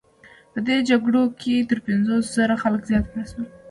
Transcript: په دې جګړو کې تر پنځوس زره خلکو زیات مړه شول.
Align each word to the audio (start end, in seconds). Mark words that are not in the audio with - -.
په 0.53 0.59
دې 0.67 0.77
جګړو 0.89 1.23
کې 1.39 1.67
تر 1.69 1.79
پنځوس 1.87 2.25
زره 2.37 2.55
خلکو 2.63 2.87
زیات 2.91 3.05
مړه 3.11 3.25
شول. 3.31 3.45